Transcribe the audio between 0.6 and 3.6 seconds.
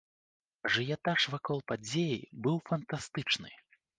Ажыятаж вакол падзеі быў фантастычны.